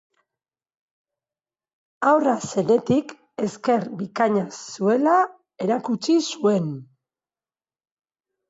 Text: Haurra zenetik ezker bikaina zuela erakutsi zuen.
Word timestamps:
Haurra 2.07 2.33
zenetik 2.53 3.13
ezker 3.49 3.85
bikaina 4.01 4.47
zuela 4.63 5.15
erakutsi 5.67 6.17
zuen. 6.33 6.73